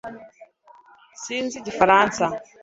sinzi 1.21 1.55
igifaransa 1.57 2.25